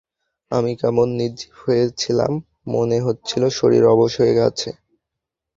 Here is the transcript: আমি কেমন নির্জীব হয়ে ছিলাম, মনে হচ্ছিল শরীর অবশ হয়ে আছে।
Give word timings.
আমি 0.51 0.71
কেমন 0.81 1.07
নির্জীব 1.19 1.53
হয়ে 1.61 1.83
ছিলাম, 2.01 2.31
মনে 2.67 2.97
হচ্ছিল 2.99 3.43
শরীর 3.59 3.83
অবশ 3.93 4.11
হয়ে 4.21 4.35
আছে। 4.49 4.69